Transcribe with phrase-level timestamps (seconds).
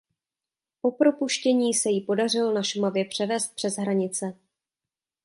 [0.81, 4.33] Po propuštění se ji podařilo na Šumavě převést přes hranice.